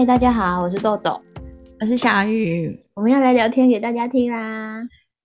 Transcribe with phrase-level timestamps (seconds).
[0.00, 1.20] 嗨，大家好，我是豆豆，
[1.78, 4.80] 我是小雨，我们要来聊天给大家听啦。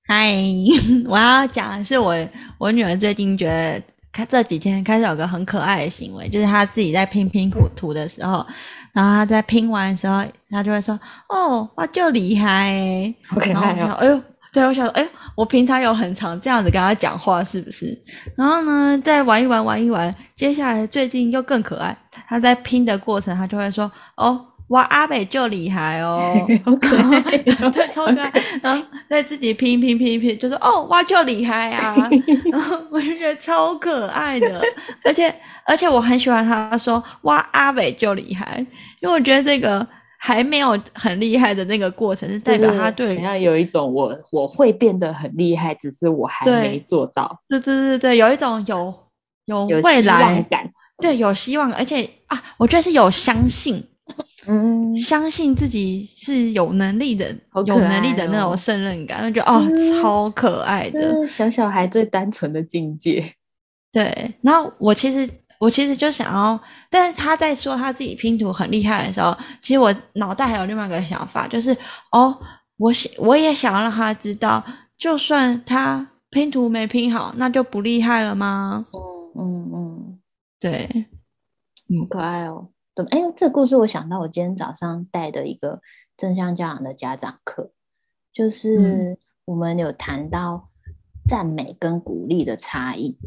[0.05, 0.33] 嗨，
[1.07, 2.13] 我要讲的是我
[2.57, 3.81] 我女儿最近觉得，
[4.11, 8.45] 她这几天开始有个很可爱的行为，就是她自己在拼拼图图的时候，
[8.91, 10.99] 然后她在拼完的时候，她就会说，
[11.29, 14.21] 哦，哇，就厉害欸，好可爱哦，哎呦。
[14.51, 18.01] 对，我想说，哎，我平常有很常这样子跟他讲话，是不是？
[18.37, 21.97] 然后呢，再玩一玩，玩一玩，接下来最近又更可爱。
[22.27, 28.31] 他在拼的过程，他就会说，哦，哇，阿北就厉害哦， 好可爱，对，超可爱。
[28.61, 32.09] 然后再自己拼拼拼拼，就说，哦，哇，就厉害啊。
[32.51, 34.61] 然后我就觉得超可爱的，
[35.03, 35.33] 而且
[35.65, 38.65] 而且我很喜欢他说，哇，阿北就厉害，
[39.01, 39.87] 因为我觉得这个。
[40.17, 47.41] 还没有很厉害的那个过程，是代表他对，好像有一种我我会变得很厉害，只是我还没做到。
[47.47, 48.91] 对对对对，有一种有
[49.45, 53.87] 有未来感，对，有希望，而且啊，我觉得是有相信，
[54.47, 59.61] 嗯，相信自己是有能力的，哦、有能力的那种胜任感，我觉得哦，
[60.01, 63.33] 超可爱的，小小孩最单纯的境界。
[63.91, 65.29] 对，然后我其实。
[65.57, 71.77] 我其实就想要，但是他在说他自己拼图很厉害的时候，其实我脑袋还有另外一个想法，就是
[72.11, 72.37] 哦，
[72.75, 74.65] 我想我也想要让他知道，
[74.97, 78.85] 就算他拼图没拼好，那就不厉害了吗？
[78.91, 79.01] 嗯
[79.37, 80.19] 嗯嗯，
[80.59, 81.07] 对，
[82.01, 82.67] 好可爱哦。
[82.95, 83.09] 怎么？
[83.11, 85.81] 哎，这个故事我想到我今天早上带的一个
[86.17, 87.71] 正向教养的家长课，
[88.33, 90.69] 就是我们有谈到
[91.27, 93.17] 赞美跟鼓励的差异。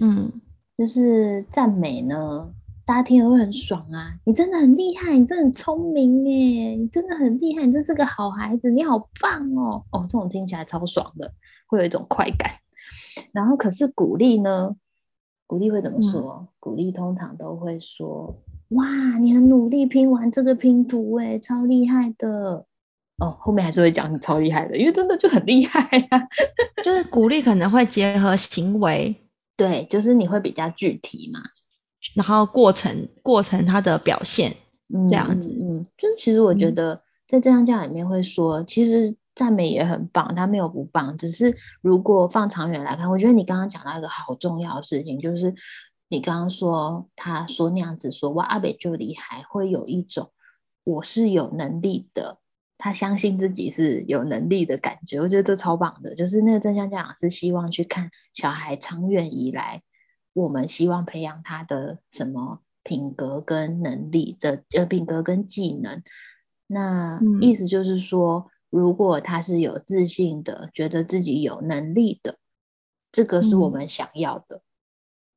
[0.00, 0.40] 嗯。
[0.76, 2.52] 就是赞美呢，
[2.84, 4.20] 大家听了会很爽啊！
[4.24, 9.86] 你真的很厉害，你真的很聪明耶，你真的很厉害，你真是个好孩子，你好棒哦！
[9.90, 11.32] 哦，这种听起来超爽的，
[11.66, 12.56] 会有一种快感。
[13.32, 14.76] 然后可是鼓励呢，
[15.46, 16.40] 鼓励会怎么说？
[16.42, 18.36] 嗯、鼓励通常都会说：
[18.70, 22.66] 哇，你很努力拼完这个拼图，哎，超厉害的。
[23.18, 26.28] 哦，后面还是会讲你超厉害的，因为真的就很厉害呀、啊。
[26.84, 29.16] 就是鼓励可能会结合行为。
[29.56, 31.40] 对，就是你会比较具体嘛，
[32.14, 34.56] 然后过程过程它的表现，
[34.92, 45.54] 嗯，这样子，嗯，就其实我觉得在正向教养里面会说，嗯、其实赞美也很棒，它没有不棒，只是如果放长远来看，我觉得你刚刚讲到一个好重要的事情，就是
[46.08, 50.32] 你刚刚说他说那样子说哇阿北就厉害，会有一种
[50.84, 52.38] 我是有能力的。
[52.78, 56.14] 他相信自己是有能力的感觉，我觉得这超棒的。
[56.14, 59.82] 就是那个正向家长是希望去看小孩长远以来，
[60.34, 66.02] 我们希望培养他的什么品格跟能力的呃品格跟技能。
[66.66, 72.36] 那意思就是说，如果他是有自信的，觉得自己有能力的，
[73.10, 74.60] 这个是我们想要的。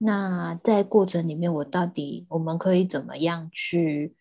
[0.01, 4.15] 那在过程里面，我到底我们可以怎么样去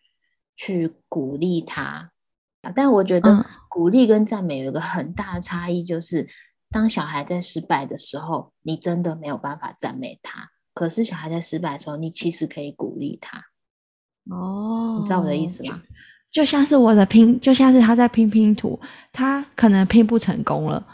[0.57, 2.11] 去鼓励他？
[2.75, 6.27] 但我觉得鼓励跟赞美有一个很大的差异，就是
[6.69, 13.45] 当小孩在失败的时候，你真的没有办法赞美他；可是小孩在失败的时候，你其实可以鼓励他。
[14.29, 15.81] 哦，你知道我的意思吗？
[16.29, 18.81] 就像是我的拼，就像是他在拼拼图，
[19.13, 20.85] 他可能拼不成功了。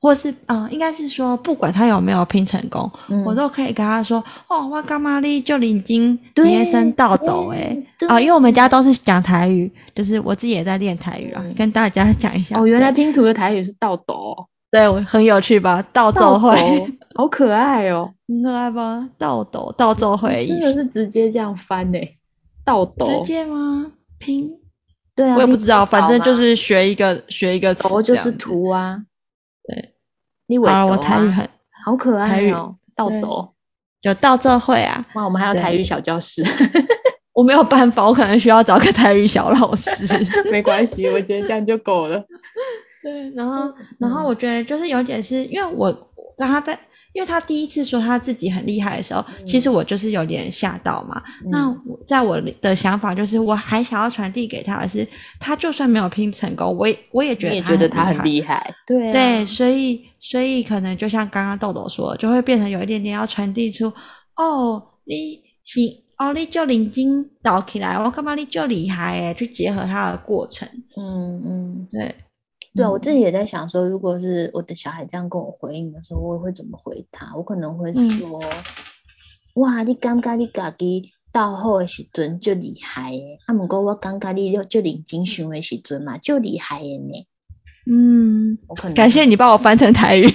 [0.00, 12.60] 或是啊、呃，应该是说，不管他有没有拼成功，嗯、我都可以跟他说，哦，我干嘛哩就已经连声倒斗诶啊，因为我们家都是讲台语，就是我自己也在练台语啊，嗯、跟大家讲一下。
[12.60, 15.84] 哦，原来拼图的台语是倒斗，对，我很有趣吧？
[15.92, 16.56] 倒斗会，
[17.16, 19.08] 好可爱哦， 很可爱吧？
[19.18, 22.16] 倒斗，倒斗会，真的是直接这样翻诶，
[22.64, 23.06] 倒斗。
[23.06, 23.90] 直接吗？
[24.18, 24.58] 拼？
[25.16, 29.02] 对啊，我也不知道，反正就是学一个学一个词，斗就是图啊。
[29.68, 29.94] 对，
[30.48, 31.48] 你啊，我台语很
[31.84, 33.54] 好可爱哦，倒走。
[34.00, 36.42] 有到这会啊，哇，我们还有台语小教室，
[37.34, 39.90] 我没有办法，我可能需要找个台语小老师，
[40.50, 42.24] 没关系，我觉得这样就够了。
[43.02, 46.78] 对，然后然后我觉得就是有点是因为我让他在。
[47.12, 51.22] 因为他第一次说他自己很厉害的时候，嗯、其实我就是有点吓到嘛。
[51.44, 51.76] 嗯、那
[52.06, 55.08] 在我的想法就是，我还想要传递给他的是，
[55.40, 57.94] 他就算没有拼成功，我也我也觉得他很厉害。
[57.94, 63.92] 他很厉害，对、啊、对，所以所以可能就像刚刚豆豆说，就会变成有一点点要传递出，
[64.36, 65.80] 哦，你是
[66.18, 70.68] 哦，你就领金倒起来，我干嘛你就厉害诶，去结合他的过程。
[70.96, 72.14] 嗯嗯，对。
[72.74, 77.34] 对啊，我自己也在想说，如果是我的小孩这样跟我回应的时候，我会怎么回他？
[77.36, 78.52] 我可能会说：嗯、
[79.54, 87.26] 哇，你感觉你家己到好的时阵就厉害诶，啊，不过我感觉你就认真想的时阵嘛，就厉害的呢。
[87.90, 90.28] 嗯，我可能感谢你帮我翻成台语，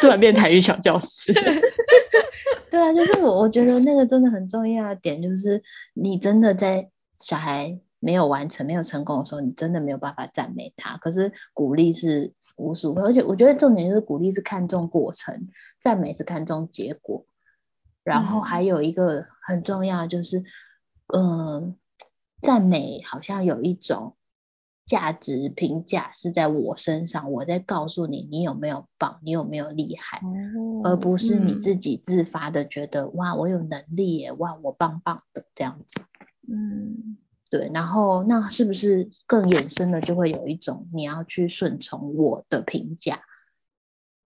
[0.00, 1.32] 突然变台语小教师。
[2.68, 5.62] 对啊，就是我我觉得那个真的很重要的点，就是
[5.94, 6.90] 你真的在
[7.20, 10.96] 小孩没有完成、没有成功的时候，你真的没有办法赞美他。
[10.96, 15.48] 可是鼓励是无数，而且我觉得重点就是鼓励是看重过程，
[15.80, 17.26] 赞美是看重结果。
[18.04, 20.44] 然后还有一个很重要就是，
[21.12, 21.74] 嗯、呃，
[22.42, 24.14] 赞美好像有一种
[24.86, 36.00] 价值评价是在我身上，我在告诉你你有没有棒，你有没有厉害，哦、而不是你自己自发的觉得、嗯、哇我有能力耶，哇我棒棒的这样子。
[36.48, 36.95] 嗯，
[37.50, 37.70] 对。
[37.74, 43.20] 然后那是不是更衍生的就会有一种你要去顺从我的评价？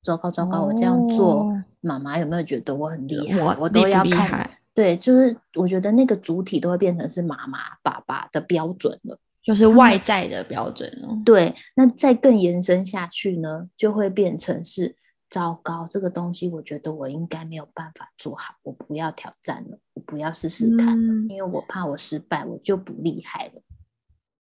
[0.03, 3.39] 糟糕糟糕，我这样做，哦、妈妈有没有觉得我很厉害？
[3.39, 4.51] 我，我都要看。
[4.73, 11.09] 对，就是我觉得那个主体都会变成是妈妈、爸爸的标准了，就是外在的标准了。
[11.27, 14.97] 对，那再更延伸下去呢，就会变成是
[15.31, 23.63] 糟糕，这个东西我觉得我应该没有办法做好，我不要挑战了，我不要试试看了，嗯、因为我怕我失败，我就不厉害了。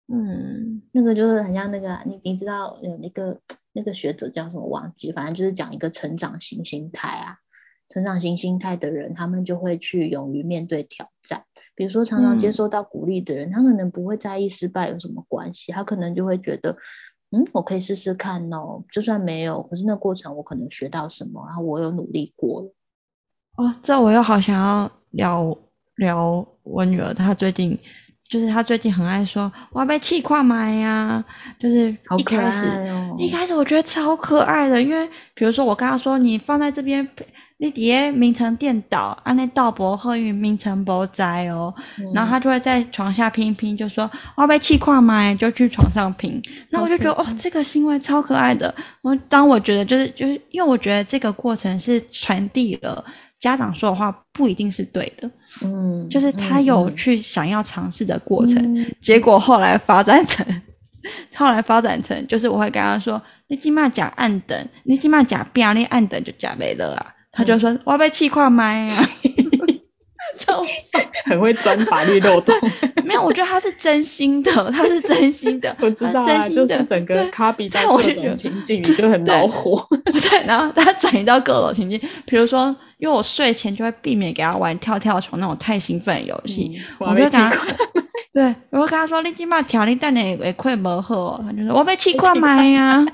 [0.07, 3.39] 嗯，那个就是很像那个，你你知道有那个。
[3.75, 7.38] 那个学者叫什么忘记，反正就是讲一个成长型心态啊，
[7.89, 11.45] 成长型心态的人，他们就会去勇于面对挑战。
[11.74, 16.77] 比如说常常接受到鼓励的人，嗯、他可能不会在意失败有什么关系，他可能就会觉得，
[17.33, 22.74] 嗯，我可以试试看哦，就算没有，可是那过程我可能学到什么，然后我有努力过了。
[23.57, 25.57] 哦，这我又好想要聊
[25.95, 27.80] 聊我女儿，她最近。
[28.30, 31.24] 就是她最近很爱说我要被气垮买呀，
[31.59, 37.07] 就是一开始、哦、一开始我觉得超可爱的，因为比如说我跟她说你放在这边，
[37.63, 53.06] 你底下名称颠倒，按那倒博贺运名称不在哦，嗯、然后他就会在床下拼一拼，就说我要被气垮嘛，就去床上拼，那我就觉得哦这个行为超可爱的，我当我觉得就是就是因为我觉得这个过程是传递了。
[53.39, 55.31] 家长说的话不一定是对的，
[55.62, 60.62] 嗯，就是他有去想要尝试的过程，嗯、结果后来发展成，
[61.33, 69.09] 后来发展成就是我会跟他说，你起码讲按等，你起码讲变你按等就讲没了啊，他就说、嗯、我要被气垮麦啊。
[71.25, 72.53] 很会钻法律漏洞，
[73.06, 76.68] 没有，我觉得他是真心的，他是真心的， 我知道啊，真心的。
[76.68, 87.56] 就是整个卡比在各种情境你就很恼火，对，然后他转移到各种情境，比如说，因为我睡前就会避免给他玩跳跳床那种太兴奋的游戏，嗯、我就跟他，
[88.33, 93.06] 对，我会跟他说，你今晚调你蛋奶会快不好，他就说我被气垮麦 呀，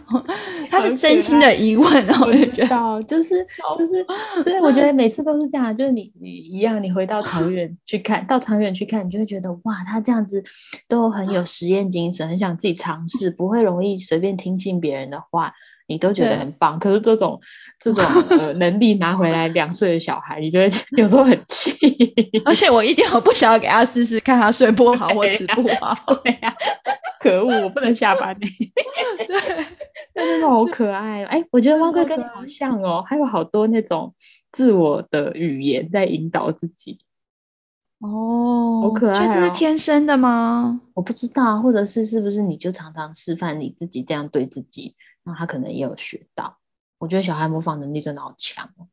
[0.72, 3.46] 他是真心的疑问，然后我就觉得，就是
[3.78, 4.06] 就是，
[4.46, 10.46] 对，我觉得每次都是这样，就是你你一样，你回到长远去看 到长远去看，你就会觉得哇，他这样子
[10.88, 15.54] 都很有实验精神，很想自己尝试，不会容易随便听信别人的话。
[15.90, 17.42] 你都觉得很棒，可是这种
[17.80, 21.76] 这种呃能力拿回来两岁的小孩，你就会有时候很气。
[22.46, 26.14] 而且我一点都不想要给他试试看他睡不好或吃不好。
[26.24, 26.56] 对呀、啊，
[27.20, 28.38] 可恶，我不能下班。
[28.40, 28.48] 对，
[30.14, 31.26] 真的好可爱。
[31.26, 34.14] 哎、欸，我觉得汪哥跟你好像哦，还有好多那种
[34.52, 37.00] 自我的语言在引导自己。
[38.00, 39.34] 哦，好可爱、哦。
[39.34, 40.82] 这是天生的吗？
[40.94, 44.96] 我不知道，或者是是不是你就常常示范你自己这样对自己？
[45.30, 46.58] 那他可能也有学到，
[46.98, 48.88] 我觉得小孩模仿能力真的好强哦。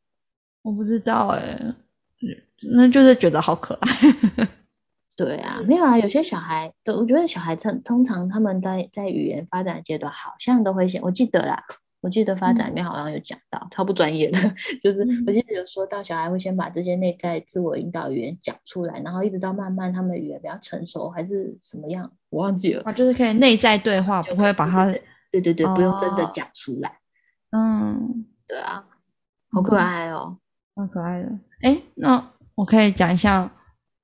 [0.60, 1.74] 我不知道哎、欸，
[2.74, 3.88] 那就是觉得好可爱。
[5.16, 11.64] 对啊，没有啊，有些小孩都，我觉得小孩通通常他们在在语言发展阶段好像都会先，我记得啦，
[12.02, 14.38] 我记得发展里面好像有讲到，嗯、超不专业的，
[14.82, 22.82] 就是我记得有说到小孩会先把这些内在自我引导语言讲出来，然后一直到慢慢他们的语言比较成熟还是什么样，我忘记了。
[22.84, 24.92] 啊，就是可以内在对话，不会把它。
[25.30, 26.98] 对对对，不用真的讲出来。
[27.50, 28.84] 哦、嗯，对啊，
[29.50, 30.38] 好可爱哦，
[30.74, 31.38] 好可爱的。
[31.62, 33.50] 哎，那我可以讲一下，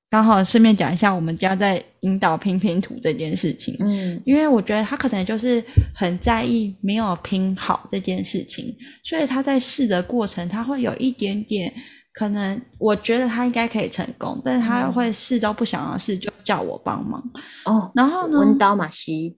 [0.09, 3.75] 刚好顺便讲一下我们家在引导拼拼图这件事情。
[3.79, 5.63] 嗯，因为我觉得他可能就是
[5.93, 11.73] 很在意没有拼好这件事情，所以他在试的过程，他会有一点点
[12.13, 17.31] 可能，我觉得他应该可以成功，但是他会试都不想要试，就叫我帮忙。
[17.65, 18.39] 哦，然后呢？
[18.39, 19.37] 温刀马西。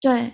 [0.00, 0.32] 对。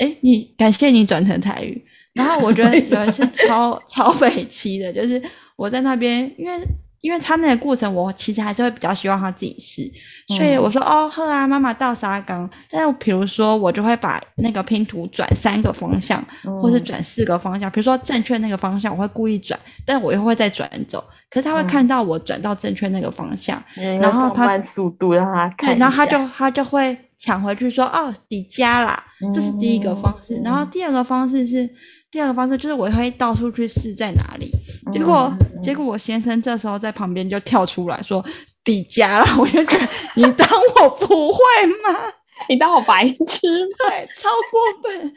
[0.00, 5.22] 哎，你感谢你转成台语，然后我觉得 有人是超超北七的，就是
[5.56, 6.66] 我在那边，因为
[7.02, 9.92] 因为他那个过程，我其实还是会比较希望他自己试，
[10.38, 26.96] 所以我说、嗯、哦呵啊，妈妈倒沙缸，但是比如说我就会把那个拼图转三个方向，嗯、或是转四个方向，比如说正确那个方向我会故意转，但我又会再转走，可是他会看到我转到正确那个方向，嗯、然后他慢速度让他看，然后他就他就会。
[27.20, 30.38] 抢回去说哦，底加啦，这是第一个方式。
[30.38, 31.68] 嗯、然后第二个方式是，
[32.10, 34.50] 第二个方式就是我会到处去试在哪里。
[34.90, 38.24] 结果、嗯、结果我先生这时候在旁边就跳出来说
[38.64, 40.48] 底加了， 我就觉得你当
[40.80, 41.36] 我不会
[41.84, 42.00] 吗？
[42.48, 43.68] 你当我白痴？
[43.76, 45.12] 对，超过分。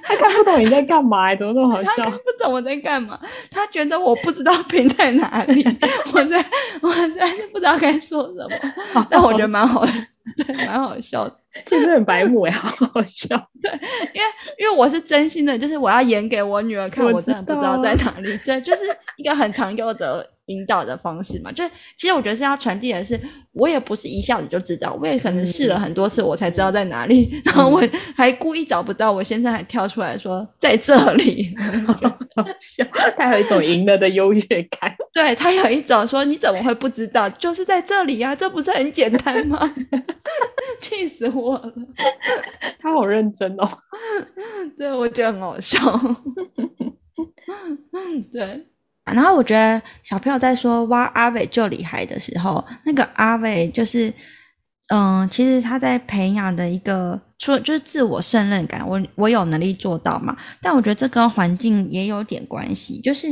[0.00, 1.90] 他看不懂你在干嘛，怎么那么好笑？
[1.96, 3.18] 他看不懂我在干嘛，
[3.50, 5.66] 他觉得我不知道拼在哪里，
[6.14, 6.44] 我在
[6.80, 8.34] 我在不知道该说什
[8.94, 9.92] 么，但我觉得蛮好的，
[10.34, 11.45] 对，蛮好笑的。
[11.64, 13.48] 其实很白目呀，好好笑。
[13.62, 13.70] 对，
[14.12, 14.26] 因为
[14.58, 18.38] 因为我是真心的，就是我要演给我女儿看，我真的不知道在哪里。
[18.44, 18.82] 对，就是
[19.16, 20.30] 一个很常用的。
[20.46, 21.64] 引导的方式嘛，就
[21.96, 23.20] 其实我觉得是要传递的是，
[23.50, 27.82] 我也不是一下子就知道，我也可能试了很多次，我才知道在哪里，嗯、然后我
[28.16, 31.52] 还故意找不到，我先生还跳出来说在这里，
[31.84, 32.86] 好笑，
[33.16, 39.74] 他有一种赢了的优越感， 对，他有一种说你怎么会不知道，就是在这里呀、啊，这不是很简单吗？
[40.80, 41.72] 气死我了，
[42.78, 43.78] 他好认真哦，
[44.78, 45.78] 对，我觉得很好笑，
[48.32, 48.66] 对。
[49.04, 54.14] 然后我觉得小朋友在说挖阿伟就厉害的时候，那个阿伟就是，
[54.88, 60.36] 嗯，其实他在培养的一个，除了就是自我胜任感，我我有能力做到嘛。
[60.60, 63.28] 但我觉得这跟环境也有点关系，就是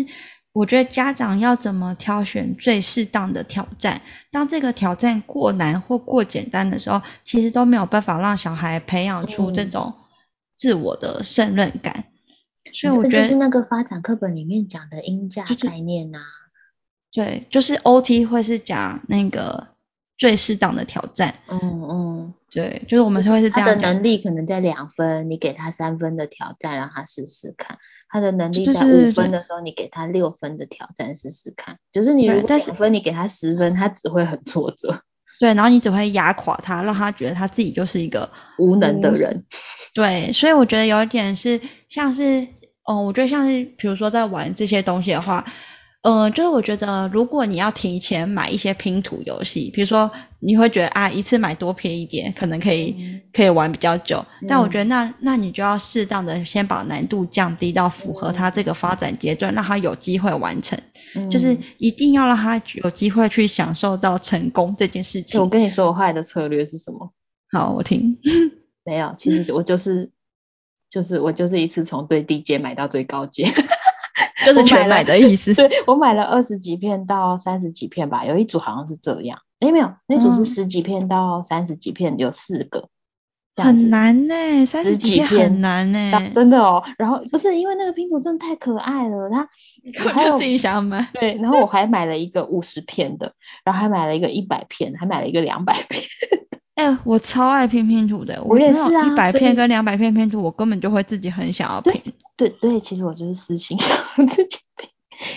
[0.54, 9.94] 我觉得家长要怎么挑选最适当的挑战，当这个挑战过难或过简单的时候，其实都没有办法让小孩培养出这种
[10.56, 12.04] 自我的胜任感。
[12.73, 16.23] 所以我觉得就是那个发展课本里面讲的音价概念呐、啊。
[17.11, 19.74] 就是，对，就是 OT 会是讲那个
[20.16, 27.78] 最适当的挑战，嗯嗯，对，就是我们会是这样，他的能力可能在两分，你给他三分的挑战让他试试看，
[28.09, 35.02] 他的能力在五分的时候，你给他六分的挑战试试看，就是你如果两分你给他十分，他只会很挫折，
[35.40, 39.44] 对，然后你只会压垮他，让他觉得他自己就是一个无能的人，
[39.94, 42.47] 对，所以我觉得有一点是像是。
[42.87, 45.47] 哦，我觉得像是比如说在玩这些东西的话，
[46.04, 54.26] 呃，就是我觉得如果你要提前买一些拼图游戏，比如说你会觉得啊，一次买多便宜一点，可能可以、嗯、可以玩比较久。
[54.42, 60.78] 嗯、但我觉得那那你就要适当的先把难度降低到符合他这个发展阶段，嗯、让他有机会完成。
[61.14, 65.40] 嗯、就是一定要让他有机会去享受到成功这件事情。
[65.40, 67.14] 我跟你说，我后来的策略是什么？
[67.50, 68.18] 好，我听。
[68.84, 70.11] 没有，其实我就是。
[70.90, 73.49] 就是我就是一次从最低阶买到最高阶，
[74.45, 75.53] 就是全买的意思。
[75.57, 79.41] 对，我买了二十几片到三十几片吧，有一组好像是这样。
[79.61, 82.89] 诶没有，那组是十几片到三十几片，有四个。
[83.57, 86.83] 很难呢，三十几片很难呢，真的哦。
[86.99, 89.49] 然后不是因为那个拼图真的太可爱了，它
[90.11, 91.09] 还有自己想要买。
[91.15, 93.33] 对，然后我还买了一个五十片的，
[93.65, 96.03] 然后还买了一个一百片，还买了一个两百片。
[96.75, 99.07] 哎、欸，我超爱拼拼图的，我也是啊。
[99.07, 101.93] 一百片跟两百片拼图，我根本就会自己很想要拼。
[102.37, 104.88] 对对对，其实我就是私心想要 自己拼。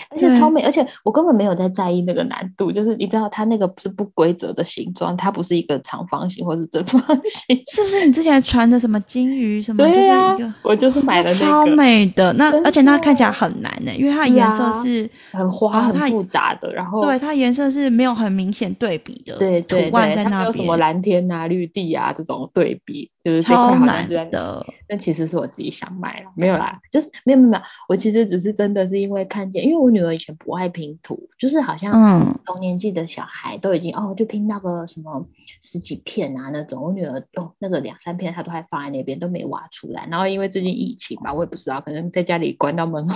[0.10, 8.06] 而且超美，而且我根本没有在在意那个难度，就是你知道它那个不是不规则的形状，它不是一个长方形或是正方形， 是不是？
[8.06, 9.84] 你之前传的什么金鱼什么？
[9.84, 12.34] 对啊，就是一个，我就是买了那个超美的。
[12.34, 24.66] 那而且它看起来很难呢，因为它颜色是很花很复杂的，然后对它颜色是没有很明显对比的，对图案在那边，什么蓝天啊、绿地啊这种对比，就是超难的。
[24.90, 35.28] 但其实是我自己想买了，没有啦，就是没有没有没有，我其实只是真的是因为看见，因为我女儿以前不爱拼图，就是好像同年纪的小孩都已经、嗯、哦，就拼到个什么
[35.62, 43.16] 十几片啊那种，我女儿哦那个两三片她都还放在那边都没挖出来，然后因为最近疫情吧，我也不知道，可能在家里关到门外，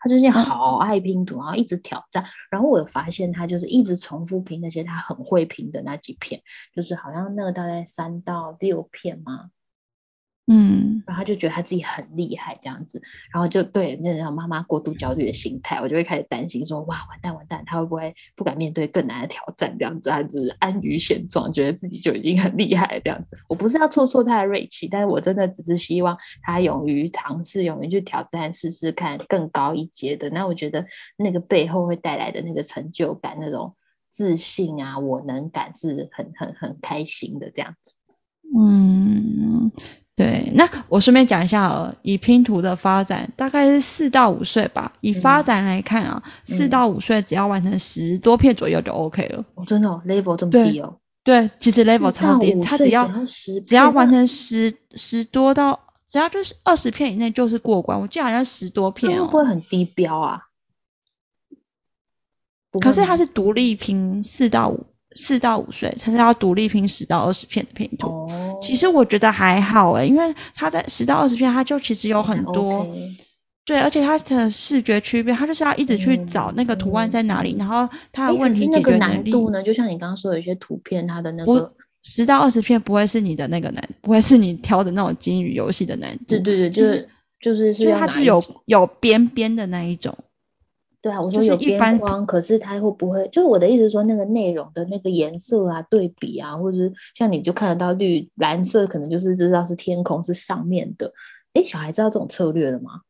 [0.00, 6.40] 她最近好爱拼图，然后一直挑战，然后我有发现她就是一直重复拼那些她很会拼的那几片，
[6.74, 9.50] 就是好像那个大概三到六片嘛。
[10.52, 13.00] 嗯，然后他就觉得他自己很厉害这样子，
[13.32, 23.38] 然后就对那种妈妈过度焦虑的心态，我就会开始担心说，哇，完蛋完蛋，他会不会不敢面对更难的挑战这样子，他只是安于现状，觉得自己就已经很厉害这样子。
[23.48, 30.30] 我不是要挫挫他的锐气，但是我真的只是希望他勇于尝试，勇于去挑战，试试看更高一阶的。
[30.30, 33.76] 那我觉得那个背后会带来的那个成就感，那种
[34.10, 37.94] 自信啊，我能感是很很很开心的这样子。
[38.58, 39.70] 嗯。
[40.20, 44.92] 对，那我顺便讲一下哦，以拼图的发展，大概是四到五岁吧。
[45.00, 49.46] 以发展来看啊，四、嗯、到五岁只要完成十多片左右就 OK 了。
[49.54, 50.98] 哦，真的哦，level 这么低哦？
[51.24, 53.10] 对，对，其实 level 超低，他只要
[53.66, 57.98] 只要完成十十多到，只要就是二十片以内就是过关。
[57.98, 59.24] 我记得好像十多片哦。
[59.24, 60.42] 会不会很低标啊？
[62.78, 64.84] 可是它是独立拼四到五。
[65.16, 72.86] 四到五岁，它是要独立拼十到二十片的拼图，哦、其实我觉得还好诶，因为它在十到二十片，它就其实有很多。
[73.66, 78.98] 对，而且它的视觉区别，它就是要一直去找那个图案在哪里，嗯、然后它的问题解决能力。
[78.98, 79.62] 那个难度呢？
[79.62, 86.24] 就像你刚刚说的，有些图片它的那个十到二十片不会是你的那个难，不会是你挑的那种金鱼游戏的难度。
[86.26, 87.08] 对对对，就是
[87.40, 90.16] 就是是它是有有边边的那一种。
[91.02, 93.26] 对啊，我说有边框，可是它会不会？
[93.28, 101.12] 就是我的意思是说，那个内容的那个颜色啊、对比啊，或者是像你就看得到绿蓝色，可能就是知道是天空是上面的。
[101.54, 103.00] 哎，小孩知道这种策略了吗？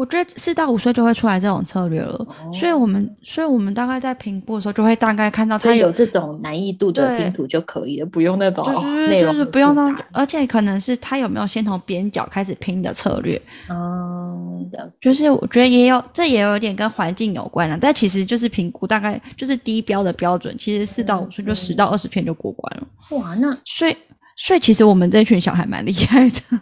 [0.00, 8.64] 我觉得四到五岁就会出来这种策略了，哦、所以我们所以我们大概在评估的时候就会大概看到他有，有这种难易度的拼图就可以了，不用那种
[9.10, 14.70] 内容，就是不用那，而且可能是他有没有先从边角开始拼的策略，嗯，
[15.02, 22.86] 就是我觉得也有这也有点跟环境有关了，但其实就是评估大概就是低标的标准，其实四到五岁就十到二十片就过关了。
[23.18, 23.98] 哇，那所以
[24.38, 26.60] 所以其实我们这群小孩蛮厉害的。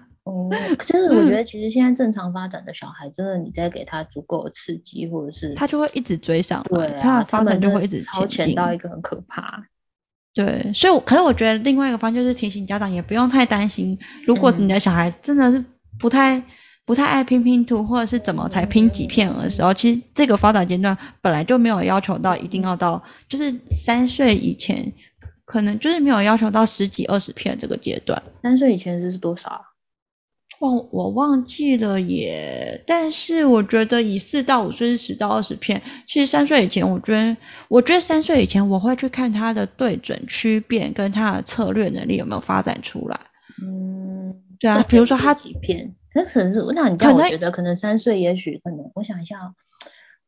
[0.50, 9.64] 哦，就是我觉得其实现在正常发展的小孩，真的你再给他足够的刺激，或者是他就会一直追上，对啊，他的发展就会一直超前到一个很可怕。
[10.34, 15.64] 对，所以可是我觉得另外一个方向就是提醒家长也不用太担心，如果你的小孩真的是
[15.98, 16.44] 不太
[16.84, 24.92] 不太爱拼拼图，或者是怎么才拼几片的时候，其实这个发展阶段本来就没有要求到一定要到，就是三岁以前，
[25.44, 28.22] 可能就是没有要求到十几二十片这个阶段。
[28.40, 29.60] 三岁以前是是多少啊？
[30.60, 37.36] 忘我忘记了耶，但是我觉得以四到五岁是十到二十片，其实三岁以前，我觉得
[37.68, 43.20] 我觉得三岁以前我会去看他的对准区变跟他的策略能力有没有发展出来。
[43.62, 49.54] 嗯，对啊，比如说他几片，那可能是那你这样我觉得可能三岁也许可能，我想一下，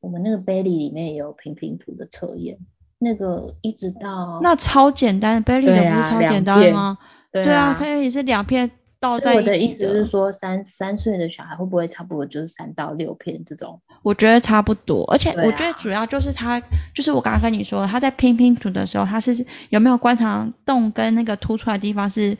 [0.00, 2.58] 我们那个 Bailey 里面也有平平图的测验，
[2.98, 6.98] 那个一直到那超简单，Bailey 的不是超简单吗？
[7.32, 8.70] 对啊，Bailey 是两片。
[9.00, 13.80] 倒在我的意思是说三，三三岁的小孩会不会差不多就是三到六片这种？
[14.02, 16.62] 我觉得差不多，而且我觉得主要就是他，啊、
[16.94, 22.36] 就是我刚刚跟你说，他在拼拼图的时候，他是有没有观察洞跟那个凸出来的地方是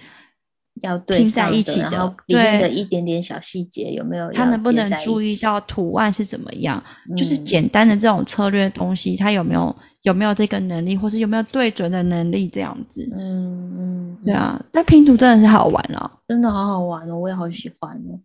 [0.83, 4.30] 要拼在一起的，然后里面的一点点小细节有没有？
[4.33, 6.83] 他能不能注意到图案是怎么样？
[7.11, 9.76] 嗯、就是简单的这种策略东西，他有没有？
[10.02, 13.06] 有没有这个能力，或是有没有对准的能力这样子？
[13.12, 18.18] 嗯嗯，嗯对啊，但拼图真的是好玩哦，真的好好玩哦，我也好喜欢哦。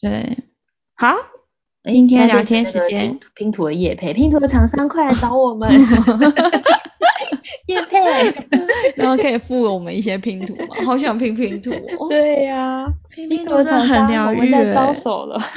[0.00, 0.38] 对，
[0.94, 1.16] 好，
[1.82, 5.68] 今天聊天时间，拼图的叶配，拼图的厂商快来找我们
[7.66, 7.98] 叶配，
[9.00, 12.08] 然后可以附我们一些拼图嘛，好想拼拼图哦。
[12.08, 15.40] 对呀、啊，拼拼图真的很疗愈，我们在招手了，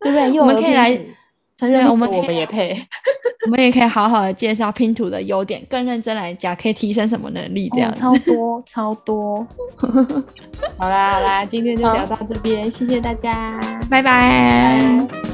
[0.00, 0.40] 对不对？
[0.40, 1.00] 我们可以来。
[1.58, 2.76] 对，我们我们也配，
[3.46, 7.94] 我们也可以好好的介绍拼图的优点，更认真来讲，可以提升什么能力这样、哦。
[7.96, 9.46] 超多超多。
[10.76, 14.82] 好啦好啦，今天就聊到这边，好谢谢大家，拜拜。
[14.98, 15.31] 拜拜。